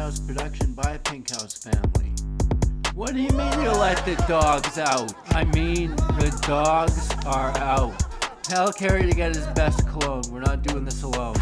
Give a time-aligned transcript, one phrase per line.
[0.00, 2.14] House production by Pink House family.
[2.94, 5.12] What do you mean you let the dogs out?
[5.34, 8.02] I mean, the dogs are out.
[8.42, 10.22] Tell Carrie to get his best cologne.
[10.32, 11.36] We're not doing this alone.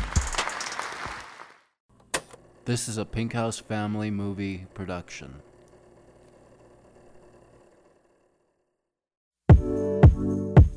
[2.65, 5.37] This is a Pink House family movie production.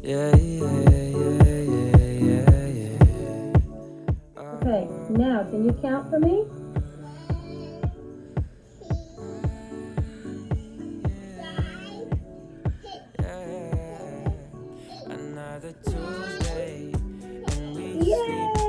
[0.03, 1.95] Yeah, yeah, yeah, yeah,
[2.29, 3.57] yeah, yeah.
[4.37, 6.45] Okay, now can you count for me?
[18.11, 18.60] And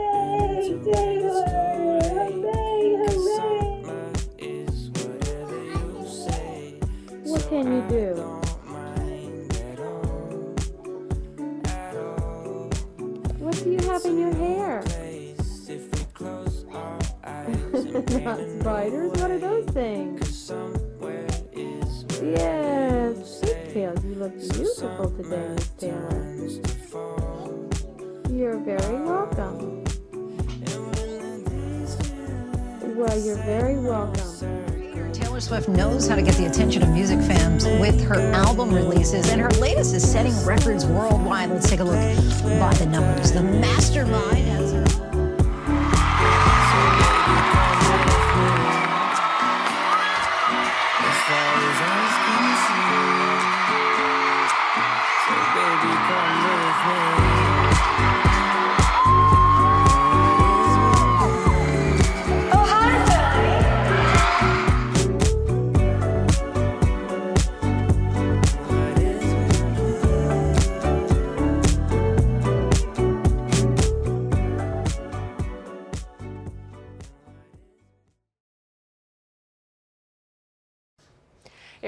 [41.33, 41.53] records.
[41.53, 43.33] Let's take a look by the numbers.
[43.33, 44.82] The mastermind has.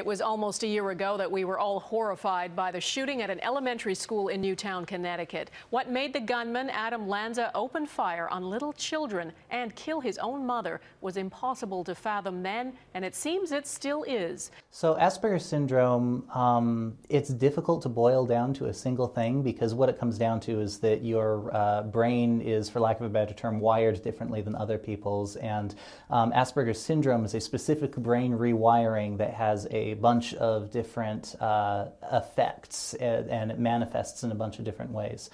[0.05, 3.31] It was almost a year ago that we were all horrified by the shooting at
[3.31, 5.51] an elementary school in Newtown, Connecticut.
[5.71, 10.45] What made the gunman, Adam Lanza, open fire on little children and kill his own
[10.45, 14.51] mother was impossible to fathom then, and it seems it still is.
[14.71, 19.89] So Asperger's syndrome, um, it's difficult to boil down to a single thing because what
[19.89, 23.33] it comes down to is that your uh, brain is, for lack of a better
[23.33, 25.37] term, wired differently than other people's.
[25.37, 25.75] And
[26.11, 31.87] um, Asperger's syndrome is a specific brain rewiring that has a bunch of different uh,
[32.13, 35.31] effects and, and it manifests in a bunch of different ways.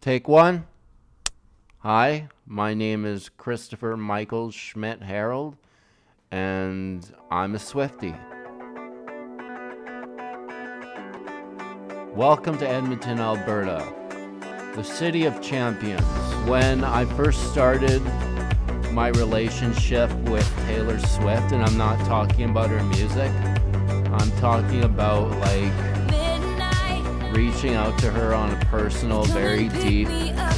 [0.00, 0.66] Take one.
[1.78, 5.56] Hi, my name is Christopher Michael Schmidt Harold,
[6.32, 8.14] and I'm a Swifty.
[12.14, 13.94] Welcome to Edmonton, Alberta,
[14.74, 16.02] the city of champions.
[16.48, 18.02] When I first started
[18.92, 23.30] my relationship with Taylor Swift, and I'm not talking about her music,
[24.12, 25.72] I'm talking about like
[27.34, 30.08] reaching out to her on a personal, very deep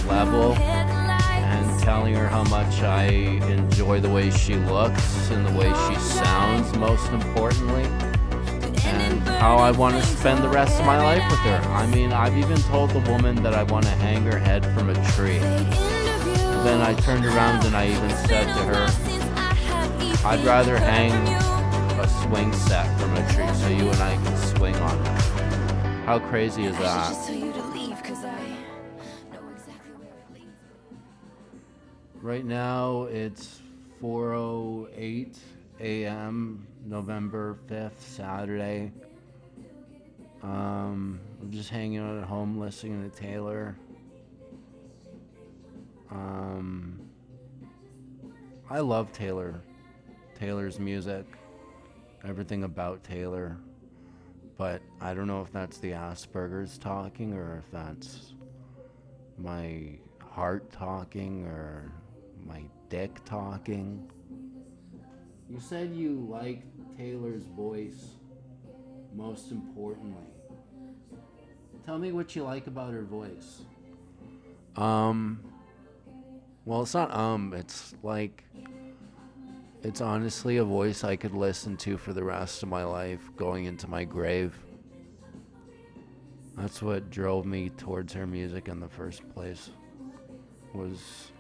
[0.06, 5.68] level and telling her how much I enjoy the way she looks and the way
[5.88, 7.84] she sounds, most importantly,
[8.84, 11.60] and how I want to spend the rest of my life with her.
[11.70, 14.90] I mean, I've even told the woman that I want to hang her head from
[14.90, 15.38] a tree.
[15.38, 18.86] Then I turned around and I even said to her,
[20.24, 21.39] I'd rather hang
[22.30, 25.22] swing set from a tree so you and I can swing on it.
[26.06, 27.12] How crazy is that?
[32.22, 33.60] Right now it's
[34.00, 35.38] 4:08
[35.80, 36.68] a.m.
[36.86, 38.92] November 5th, Saturday.
[40.44, 43.74] Um, I'm just hanging out at home listening to Taylor.
[46.12, 47.00] Um,
[48.70, 49.60] I love Taylor.
[50.38, 51.26] Taylor's music,
[52.24, 53.56] everything about Taylor.
[54.56, 58.34] But I don't know if that's the Asperger's talking or if that's
[59.38, 61.90] my heart talking or
[62.46, 64.10] my dick talking.
[65.48, 66.62] You said you like
[66.96, 68.16] Taylor's voice
[69.14, 70.22] most importantly.
[71.86, 73.62] Tell me what you like about her voice.
[74.76, 75.40] Um,
[76.64, 78.44] well, it's not um, it's like
[79.82, 83.64] it's honestly a voice I could listen to for the rest of my life going
[83.64, 84.58] into my grave.
[86.56, 89.70] That's what drove me towards her music in the first place.
[90.74, 91.32] Was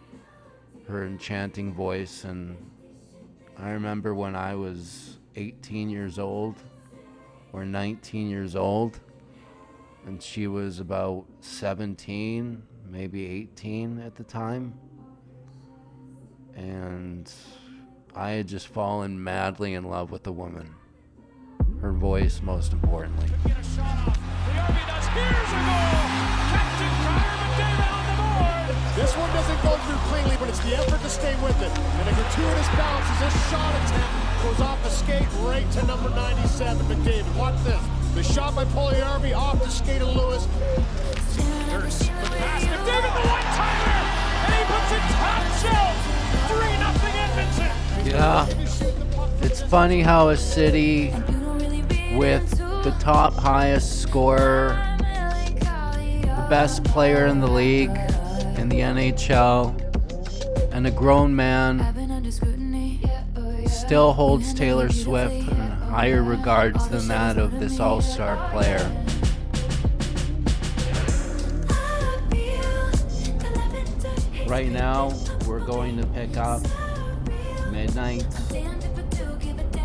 [0.88, 2.56] her enchanting voice and
[3.58, 6.56] I remember when I was 18 years old
[7.52, 9.00] or 19 years old
[10.06, 14.72] and she was about 17, maybe 18 at the time.
[16.56, 17.30] And
[18.14, 20.74] I had just fallen madly in love with the woman.
[21.80, 23.28] Her voice, most importantly.
[23.46, 24.14] Get a shot off.
[24.14, 25.06] The Army does.
[25.14, 26.10] Here's a goal.
[26.50, 28.74] Captain Connor McDavid on the board.
[28.98, 31.70] This one doesn't go through cleanly, but it's the effort to stay with it.
[31.70, 34.12] And a gratuitous bounce as this shot attempt
[34.42, 37.36] goes off the skate right to number 97, McDavid.
[37.38, 37.80] Watch this.
[38.14, 40.46] The shot by Puljujarvi off the skate of Lewis.
[41.70, 42.64] There's the pass.
[42.64, 43.96] McDavid, the one timer.
[44.44, 46.19] And he puts it top shelf.
[48.02, 48.86] 3 nothing Edmonton.
[48.86, 49.46] Yeah.
[49.46, 51.10] It's funny how a city
[52.16, 52.50] with
[52.84, 54.78] the top highest scorer,
[55.58, 57.96] the best player in the league,
[58.58, 59.74] in the NHL,
[60.72, 61.78] and a grown man
[63.66, 65.56] still holds Taylor Swift in
[65.90, 68.78] higher regards than that of this all star player.
[74.46, 75.12] Right now,
[75.46, 76.60] we're going to pick up
[77.90, 78.24] midnight.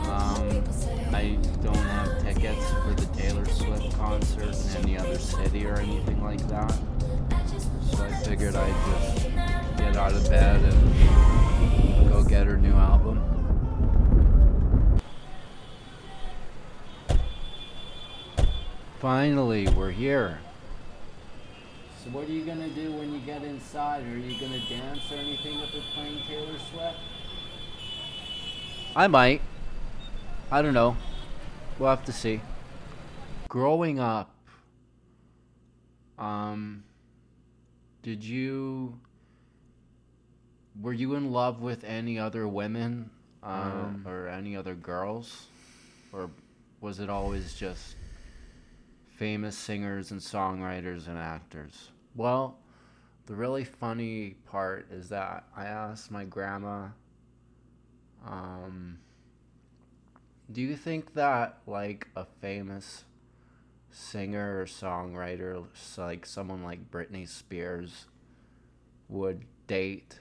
[0.07, 0.63] Um,
[1.13, 6.23] I don't have tickets for the Taylor Swift concert in any other city or anything
[6.23, 6.71] like that.
[7.91, 9.35] So I figured I'd just
[9.77, 13.21] get out of bed and go get her new album.
[18.99, 20.39] Finally, we're here.
[22.03, 24.03] So what are you gonna do when you get inside?
[24.03, 26.99] Are you gonna dance or anything if they're playing Taylor Swift?
[28.95, 29.41] I might.
[30.51, 30.95] I don't know.
[31.77, 32.41] We'll have to see.
[33.49, 34.33] Growing up,
[36.17, 36.83] um,
[38.03, 38.99] did you
[40.81, 43.09] were you in love with any other women
[43.43, 45.47] um, or any other girls,
[46.11, 46.29] or
[46.81, 47.95] was it always just
[49.17, 51.89] famous singers and songwriters and actors?
[52.15, 52.59] Well,
[53.25, 56.87] the really funny part is that I asked my grandma,
[58.25, 58.99] um,
[60.51, 63.03] do you think that like a famous
[63.91, 65.65] singer or songwriter,
[65.97, 68.05] like someone like Britney Spears,
[69.09, 70.19] would date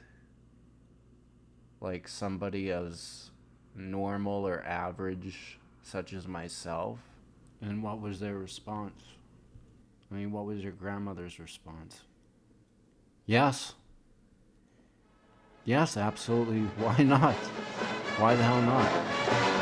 [1.80, 3.30] like somebody as
[3.74, 6.98] normal or average, such as myself?
[7.60, 9.02] And what was their response?
[10.10, 12.02] I mean, what was your grandmother's response?
[13.26, 13.74] Yes.
[15.64, 16.60] Yes, absolutely.
[16.78, 17.34] Why not?
[18.16, 19.53] Why the hell not?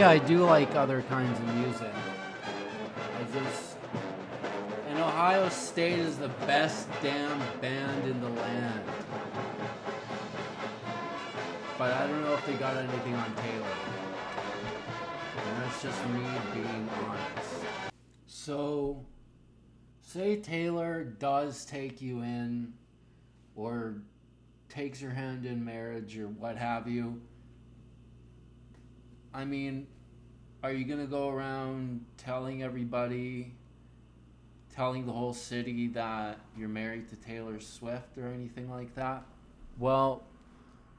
[0.00, 1.92] See, I do like other kinds of music.
[3.18, 3.76] I just.
[4.88, 8.80] And Ohio State is the best damn band in the land.
[11.76, 13.74] But I don't know if they got anything on Taylor.
[15.36, 16.22] And that's just me
[16.54, 17.66] being honest.
[18.26, 19.04] So,
[20.00, 22.72] say Taylor does take you in,
[23.54, 23.96] or
[24.70, 27.20] takes your hand in marriage, or what have you.
[29.32, 29.86] I mean,
[30.62, 33.54] are you gonna go around telling everybody,
[34.74, 39.24] telling the whole city that you're married to Taylor Swift or anything like that?
[39.78, 40.24] Well,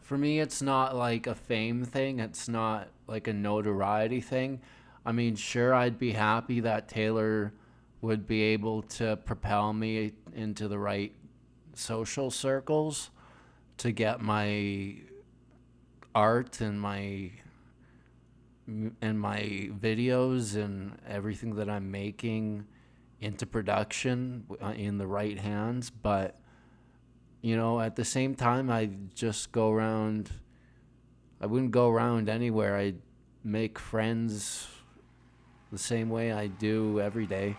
[0.01, 2.19] for me, it's not like a fame thing.
[2.19, 4.61] It's not like a notoriety thing.
[5.05, 7.53] I mean, sure, I'd be happy that Taylor
[8.01, 11.13] would be able to propel me into the right
[11.75, 13.11] social circles
[13.77, 14.95] to get my
[16.13, 17.31] art and my
[19.01, 22.65] and my videos and everything that I'm making
[23.19, 25.89] into production uh, in the right hands.
[25.89, 26.39] But,
[27.41, 30.31] you know, at the same time, I just go around,
[31.39, 32.77] I wouldn't go around anywhere.
[32.77, 33.01] I'd
[33.43, 34.67] make friends
[35.71, 37.55] the same way I do every day.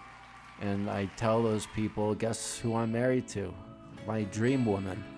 [0.60, 3.52] And I tell those people, guess who I'm married to?
[4.06, 5.11] My dream woman.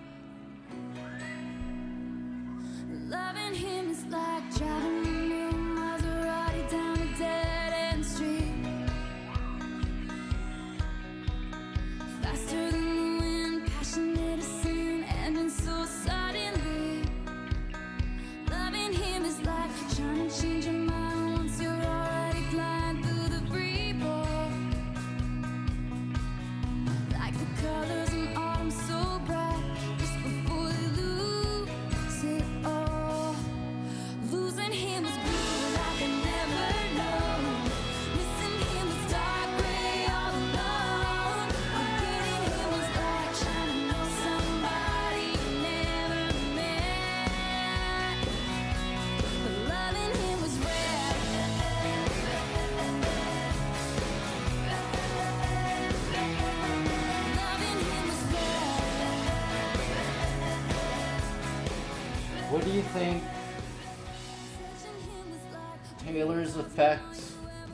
[66.75, 67.21] Effect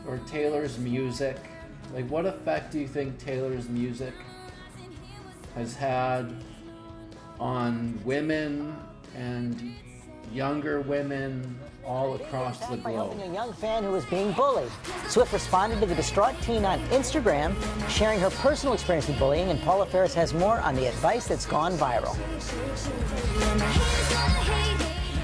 [0.08, 1.36] or Taylor's music?
[1.92, 4.14] Like, what effect do you think Taylor's music
[5.56, 6.36] has had
[7.40, 8.76] on women
[9.18, 9.74] and
[10.32, 13.14] younger women all across the by globe?
[13.14, 14.70] helping a young fan who was being bullied.
[15.08, 17.56] Swift responded to the distraught teen on Instagram,
[17.90, 21.48] sharing her personal experience with bullying, and Paula Faris has more on the advice that's
[21.48, 22.16] gone viral.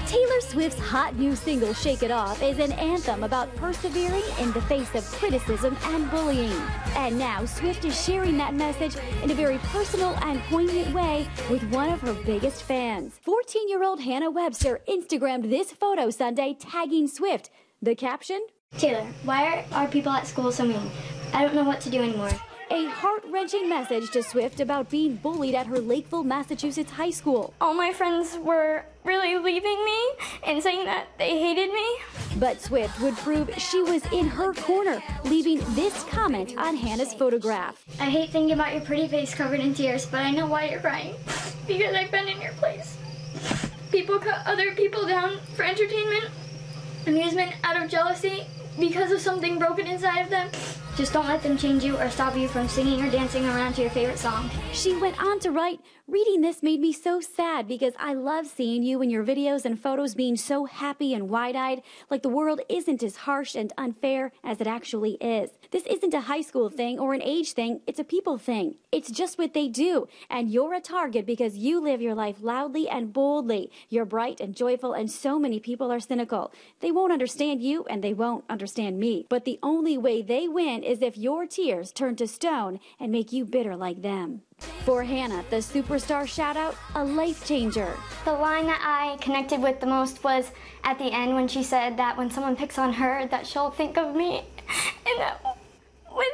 [0.08, 4.62] Taylor Swift's hot new single, Shake It Off, is an anthem about persevering in the
[4.62, 6.58] face of criticism and bullying.
[6.96, 11.62] And now Swift is sharing that message in a very personal and poignant way with
[11.64, 13.20] one of her biggest fans.
[13.20, 17.50] 14 year old Hannah Webster Instagrammed this photo Sunday, tagging Swift.
[17.82, 18.46] The caption?
[18.78, 20.90] Taylor, why are, are people at school so mean?
[21.34, 22.30] I don't know what to do anymore.
[22.70, 27.54] A heart wrenching message to Swift about being bullied at her Lakeville, Massachusetts high school.
[27.62, 29.98] All my friends were really leaving me
[30.44, 31.96] and saying that they hated me.
[32.36, 37.82] But Swift would prove she was in her corner, leaving this comment on Hannah's photograph.
[38.00, 40.80] I hate thinking about your pretty face covered in tears, but I know why you're
[40.80, 41.14] crying.
[41.66, 42.98] Because I've been in your place.
[43.90, 46.26] People cut other people down for entertainment,
[47.06, 48.44] amusement, out of jealousy,
[48.78, 50.50] because of something broken inside of them.
[50.98, 53.82] Just don't let them change you or stop you from singing or dancing around to
[53.82, 54.50] your favorite song.
[54.72, 55.78] She went on to write,
[56.08, 59.78] Reading this made me so sad because I love seeing you in your videos and
[59.78, 64.32] photos being so happy and wide eyed, like the world isn't as harsh and unfair
[64.42, 65.50] as it actually is.
[65.70, 68.76] This isn't a high school thing or an age thing, it's a people thing.
[68.90, 70.08] It's just what they do.
[70.30, 73.70] And you're a target because you live your life loudly and boldly.
[73.90, 76.54] You're bright and joyful, and so many people are cynical.
[76.80, 79.26] They won't understand you and they won't understand me.
[79.28, 83.30] But the only way they win is if your tears turn to stone and make
[83.30, 84.40] you bitter like them.
[84.84, 87.94] For Hannah, the superstar shout out, a life changer.
[88.24, 90.50] The line that I connected with the most was
[90.84, 93.98] at the end when she said that when someone picks on her, that she'll think
[93.98, 96.26] of me, and that when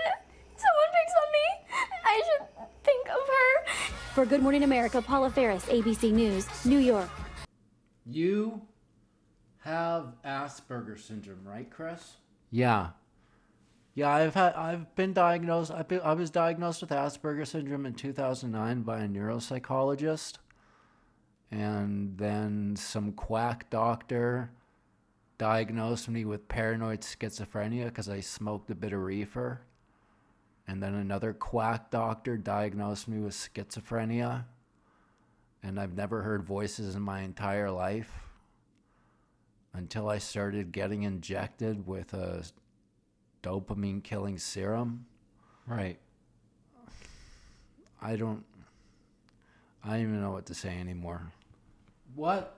[0.56, 3.72] someone picks on me, I should think of her.
[4.14, 7.10] For Good Morning America, Paula Faris, ABC News, New York.
[8.06, 8.62] You
[9.58, 12.18] have Asperger's syndrome, right, Chris?
[12.52, 12.90] Yeah.
[13.94, 17.94] Yeah, I've had I've been diagnosed I've been, I was diagnosed with Asperger's syndrome in
[17.94, 20.38] 2009 by a neuropsychologist.
[21.50, 24.50] And then some quack doctor
[25.38, 29.60] diagnosed me with paranoid schizophrenia because I smoked a bit of reefer.
[30.66, 34.46] And then another quack doctor diagnosed me with schizophrenia.
[35.62, 38.10] And I've never heard voices in my entire life
[39.72, 42.42] until I started getting injected with a
[43.44, 45.06] dopamine killing serum.
[45.66, 45.98] Right.
[48.02, 48.44] I don't
[49.82, 51.32] I don't even know what to say anymore.
[52.14, 52.56] What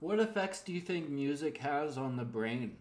[0.00, 2.76] what effects do you think music has on the brain?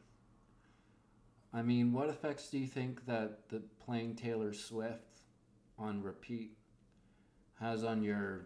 [1.53, 5.21] I mean, what effects do you think that the playing Taylor Swift
[5.77, 6.51] on repeat
[7.59, 8.45] has on your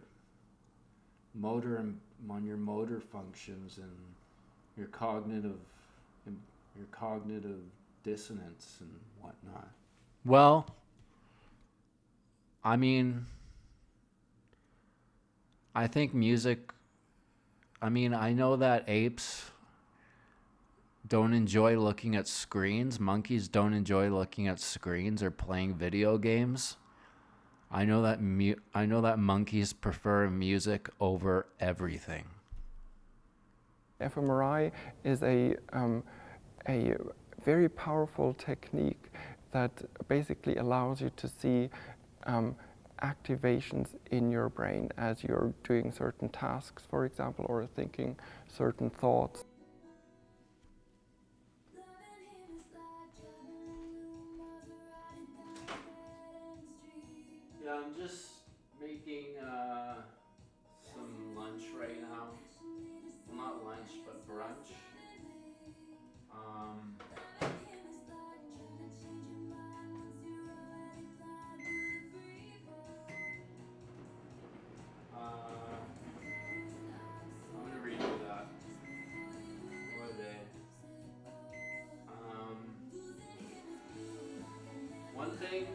[1.34, 1.98] motor and
[2.30, 3.90] on your motor functions and
[4.76, 5.58] your cognitive
[6.76, 7.62] your cognitive
[8.08, 9.68] dissonance and whatnot?
[10.24, 10.66] Well,
[12.64, 13.26] I mean,
[15.74, 16.72] I think music.
[17.80, 19.50] I mean, I know that apes
[21.06, 22.98] don't enjoy looking at screens.
[22.98, 26.76] Monkeys don't enjoy looking at screens or playing video games.
[27.70, 32.24] I know that mu- I know that monkeys prefer music over everything.
[34.00, 34.70] fMRI
[35.04, 36.02] is a um,
[36.68, 36.94] a
[37.48, 39.04] very powerful technique
[39.52, 39.72] that
[40.06, 41.70] basically allows you to see
[42.24, 42.54] um,
[43.02, 48.14] activations in your brain as you're doing certain tasks, for example, or thinking
[48.54, 49.44] certain thoughts.
[85.50, 85.66] Thing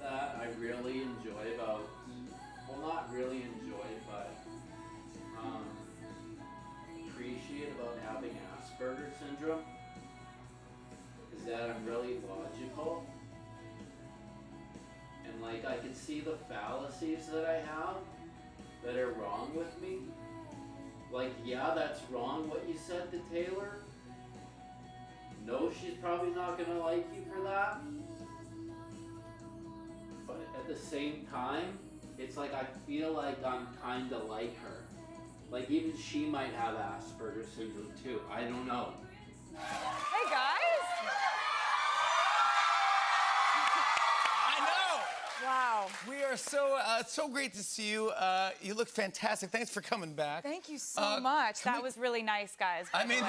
[0.00, 1.88] that I really enjoy about,
[2.68, 4.32] well, not really enjoy, but
[5.40, 5.64] um,
[7.08, 9.62] appreciate about having Asperger's syndrome
[11.36, 13.04] is that I'm really logical.
[15.26, 17.96] And like I can see the fallacies that I have
[18.84, 19.98] that are wrong with me.
[21.12, 23.80] like, yeah, that's wrong what you said to Taylor.
[25.46, 27.80] No, she's probably not gonna like you for that.
[30.28, 31.78] But at the same time,
[32.18, 34.84] it's like I feel like I'm kinda like her.
[35.50, 38.20] Like even she might have Asperger's syndrome too.
[38.30, 38.92] I don't know.
[39.56, 40.84] Hey guys!
[44.46, 45.46] I know.
[45.46, 45.86] Wow.
[46.08, 48.10] We are so uh, so great to see you.
[48.10, 49.50] Uh, you look fantastic.
[49.50, 50.42] Thanks for coming back.
[50.42, 51.62] Thank you so Uh, much.
[51.62, 52.86] That we- was really nice, guys.
[52.92, 53.24] I mean,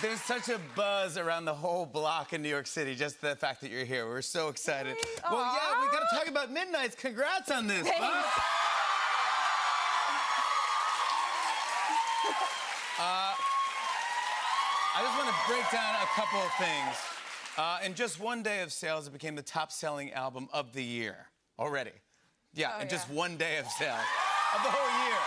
[0.00, 2.94] There's such a buzz around the whole block in New York City.
[2.94, 4.96] Just the fact that you're here, we're so excited.
[5.30, 6.94] Well, yeah, we got to talk about Midnights.
[6.94, 7.88] Congrats on this.
[13.00, 13.30] Uh,
[14.96, 16.96] I just want to break down a couple of things.
[17.56, 21.14] Uh, in just one day of sales, it became the top-selling album of the year
[21.60, 21.92] already.
[22.54, 24.00] Yeah, Oh, in just one day of sales
[24.56, 25.18] of the whole year.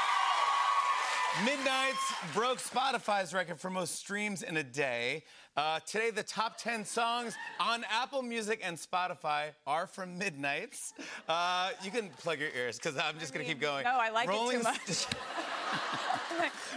[1.45, 5.23] Midnights broke Spotify's record for most streams in a day.
[5.55, 10.93] Uh, today, the top 10 songs on Apple Music and Spotify are from Midnights.
[11.29, 13.85] Uh, you can plug your ears because I'm just going to keep going.
[13.85, 15.07] No, I like it too Rolling much.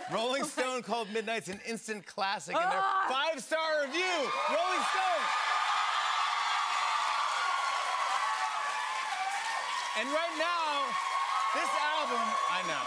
[0.12, 3.06] Rolling Stone called Midnights an instant classic in their Ah!
[3.32, 4.02] five star review.
[4.48, 5.24] Rolling Stone.
[9.98, 10.86] And right now,
[11.54, 12.82] this album, I know.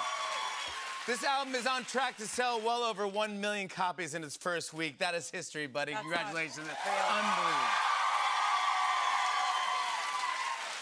[1.08, 4.74] This album is on track to sell well over 1 million copies in its first
[4.74, 4.98] week.
[5.00, 5.94] That is history, buddy.
[5.94, 6.58] That's Congratulations.
[6.58, 6.78] not
[7.10, 7.88] Unbelievable.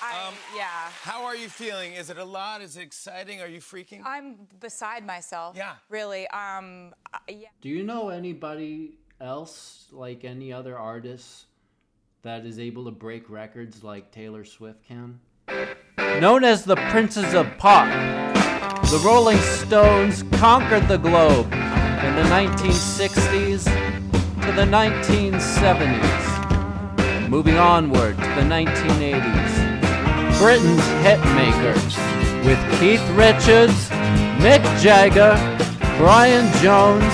[0.02, 0.90] I, yeah.
[1.04, 1.94] How are you feeling?
[1.94, 2.62] Is it a lot?
[2.62, 3.40] Is it exciting?
[3.42, 4.02] Are you freaking?
[4.04, 5.56] I'm beside myself.
[5.56, 5.74] Yeah.
[5.90, 6.28] Really.
[6.30, 6.94] Um.
[7.14, 7.48] uh, Yeah.
[7.62, 11.46] Do you know anybody else, like any other artists,
[12.24, 15.20] that is able to break records like Taylor Swift can?
[15.98, 17.88] Known as the Princes of Pop,
[18.84, 21.52] the Rolling Stones conquered the globe
[22.04, 27.30] in the 1960s to the 1970s.
[27.30, 31.98] Moving onward to the 1980s, Britain's hitmakers
[32.46, 33.90] with Keith Richards,
[34.40, 35.36] Mick Jagger,
[35.98, 37.14] Brian Jones,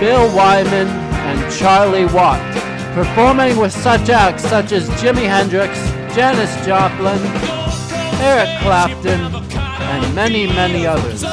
[0.00, 2.40] Bill Wyman, and Charlie Watt,
[2.94, 5.78] performing with such acts such as Jimi Hendrix,
[6.14, 7.20] Janis Joplin,
[8.20, 9.45] Eric Clapton,
[9.96, 11.24] and many, many others.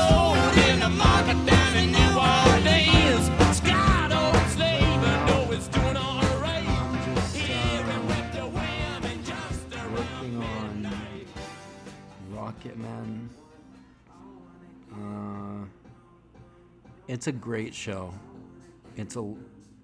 [14.95, 15.65] Uh,
[17.08, 18.13] it's a great show.
[18.95, 19.34] It's a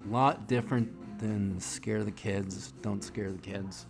[0.07, 2.73] lot different than Scare the Kids.
[2.81, 3.87] Don't scare the kids.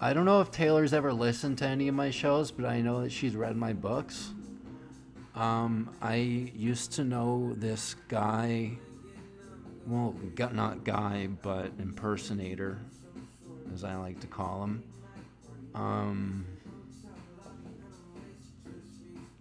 [0.00, 3.02] I don't know if Taylor's ever listened to any of my shows, but I know
[3.02, 4.32] that she's read my books.
[5.34, 8.72] Um, I used to know this guy,
[9.86, 10.14] well,
[10.52, 12.78] not guy, but impersonator,
[13.72, 14.82] as I like to call him.
[15.74, 16.44] Um,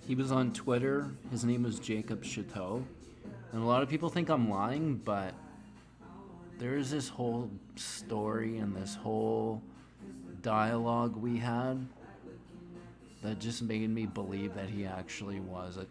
[0.08, 1.12] he was on Twitter.
[1.32, 2.84] His name was Jacob Chateau.
[3.52, 5.34] And a lot of people think I'm lying, but
[6.58, 9.62] there's this whole story and this whole
[10.44, 11.84] dialogue we had
[13.24, 15.88] that just made me believe that he actually was a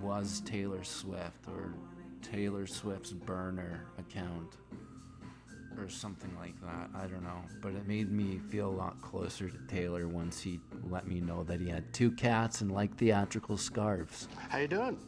[0.00, 1.74] was Taylor Swift or
[2.22, 4.56] Taylor Swift's burner account
[5.78, 6.88] or something like that.
[6.94, 10.60] I don't know, but it made me feel a lot closer to Taylor once he
[10.88, 14.28] let me know that he had two cats and liked theatrical scarves.
[14.48, 14.98] How you doing?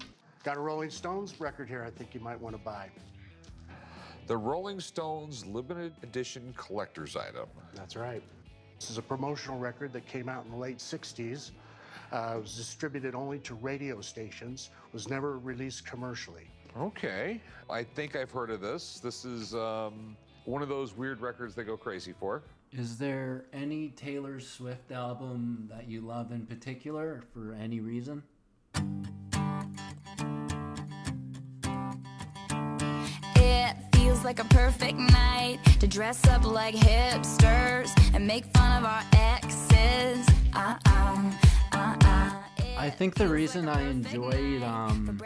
[0.42, 2.88] Got a Rolling Stones record here I think you might want to buy.
[4.26, 7.46] The Rolling Stones limited edition collector's item.
[7.74, 8.22] That's right.
[8.82, 11.52] This is a promotional record that came out in the late 60s.
[12.12, 16.48] Uh, it was distributed only to radio stations, was never released commercially.
[16.76, 17.40] Okay.
[17.70, 18.98] I think I've heard of this.
[18.98, 20.16] This is um,
[20.46, 22.42] one of those weird records they go crazy for.
[22.72, 28.20] Is there any Taylor Swift album that you love in particular for any reason?
[34.22, 39.02] Feels like a perfect night to dress up like hipsters and make fun of our
[39.14, 40.26] exes.
[40.54, 41.32] Uh uh,
[41.72, 42.42] uh.
[42.76, 45.18] I think the reason I enjoyed um,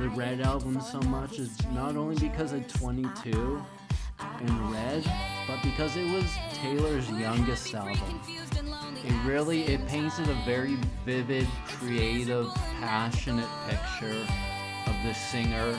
[0.00, 3.62] the Red album so much is not only because of 22
[4.40, 5.04] and Red,
[5.46, 8.20] but because it was Taylor's youngest album.
[9.04, 12.48] It really it painted a very vivid, creative,
[12.80, 14.26] passionate picture
[14.86, 15.78] of the singer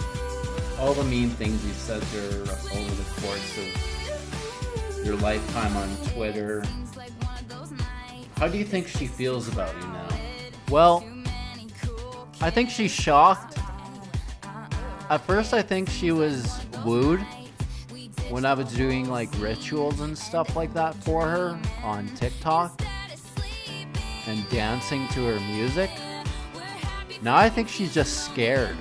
[0.81, 5.95] all the mean things you've said to her over the course of your lifetime on
[6.07, 6.63] Twitter.
[8.37, 10.07] How do you think she feels about you now?
[10.71, 11.07] Well,
[12.41, 13.59] I think she's shocked.
[15.11, 17.21] At first, I think she was wooed
[18.29, 22.81] when I was doing like rituals and stuff like that for her on TikTok
[24.25, 25.91] and dancing to her music.
[27.21, 28.77] Now I think she's just scared.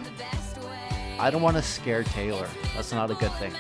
[1.21, 2.49] I don't want to scare Taylor.
[2.75, 3.53] That's not a good thing.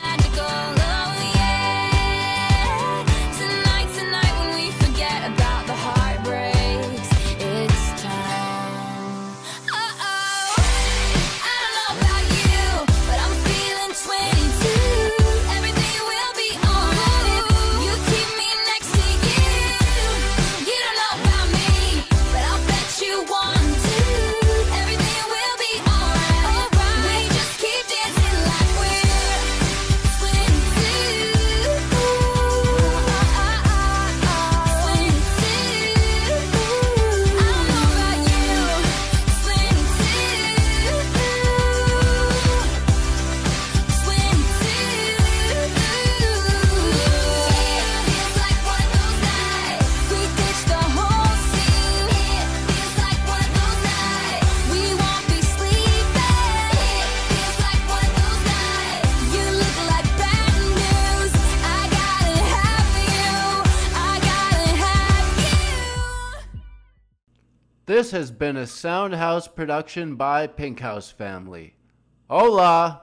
[68.10, 71.76] This has been a Soundhouse production by Pink House Family.
[72.28, 73.02] Hola!